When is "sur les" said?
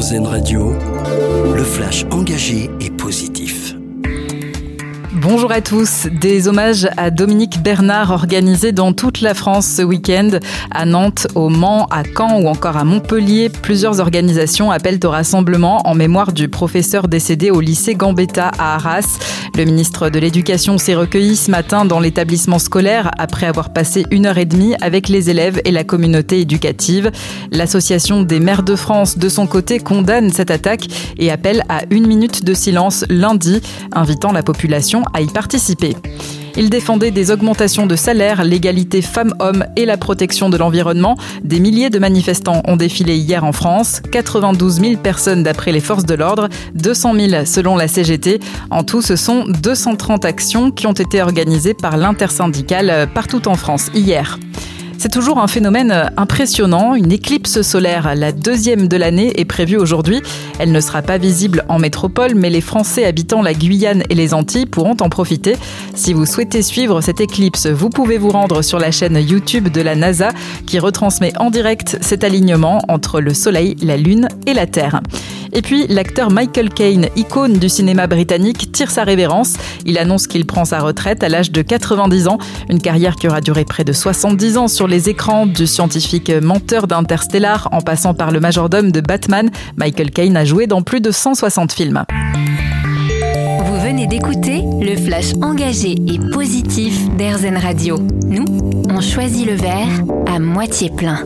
84.68-85.08